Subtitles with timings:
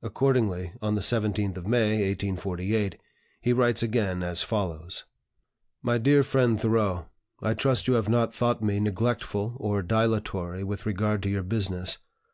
[0.00, 2.98] Accordingly on the 17th of May, 1848,
[3.42, 5.04] he writes again as follows:
[6.00, 7.04] "DEAR FRIEND THOREAU,
[7.42, 11.98] I trust you have not thought me neglectful or dilatory with regard to your business.